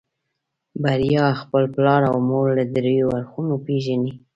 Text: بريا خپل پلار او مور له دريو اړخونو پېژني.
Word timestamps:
بريا 0.81 1.25
خپل 1.41 1.63
پلار 1.75 2.01
او 2.11 2.17
مور 2.29 2.45
له 2.57 2.63
دريو 2.75 3.07
اړخونو 3.17 3.55
پېژني. 3.65 4.11